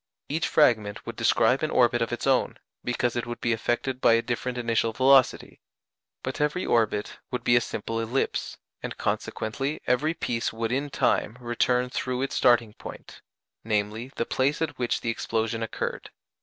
[0.29, 4.13] Each fragment would describe an orbit of its own, because it would be affected by
[4.13, 5.61] a different initial velocity;
[6.23, 11.37] but every orbit would be a simple ellipse, and consequently every piece would in time
[11.39, 13.21] return through its starting point
[13.63, 14.11] viz.
[14.15, 16.09] the place at which the explosion occurred.